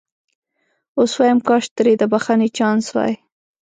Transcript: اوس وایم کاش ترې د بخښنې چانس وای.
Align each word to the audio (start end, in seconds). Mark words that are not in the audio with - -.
اوس 0.97 1.11
وایم 1.19 1.39
کاش 1.47 1.65
ترې 1.75 1.93
د 2.01 2.03
بخښنې 2.11 2.49
چانس 2.57 2.85
وای. 2.95 3.13